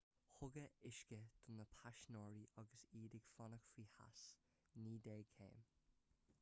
[0.37, 4.25] tugadh uisce do na paisinéirí agus iad ag fanacht faoi theas
[4.89, 5.75] 90 céim f